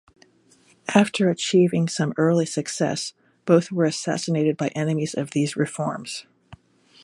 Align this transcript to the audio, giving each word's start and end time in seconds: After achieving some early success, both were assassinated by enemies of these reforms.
After 0.95 1.29
achieving 1.29 1.87
some 1.87 2.15
early 2.17 2.47
success, 2.47 3.13
both 3.45 3.71
were 3.71 3.85
assassinated 3.85 4.57
by 4.57 4.69
enemies 4.69 5.13
of 5.13 5.29
these 5.29 5.55
reforms. 5.55 6.25